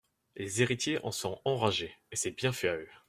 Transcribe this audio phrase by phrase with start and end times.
[0.35, 2.89] Les héritiers en sont enragés, et c'est bien fait à eux.